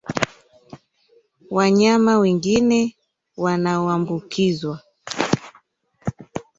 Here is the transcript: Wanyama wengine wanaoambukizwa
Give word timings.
Wanyama 1.55 2.13
wengine 2.21 2.81
wanaoambukizwa 3.37 4.79